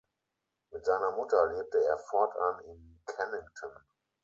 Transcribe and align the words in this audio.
Mit 0.71 0.83
seiner 0.83 1.11
Mutter 1.11 1.53
lebte 1.53 1.77
er 1.85 1.99
fortan 1.99 2.59
in 2.65 3.03
Kennington. 3.05 3.69